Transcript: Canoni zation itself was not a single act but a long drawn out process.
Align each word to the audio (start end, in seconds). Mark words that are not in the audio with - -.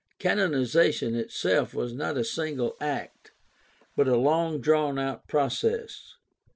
Canoni 0.19 0.63
zation 0.63 1.13
itself 1.13 1.75
was 1.75 1.93
not 1.93 2.17
a 2.17 2.23
single 2.23 2.75
act 2.81 3.33
but 3.95 4.07
a 4.07 4.17
long 4.17 4.59
drawn 4.59 4.97
out 4.97 5.27
process. 5.27 6.15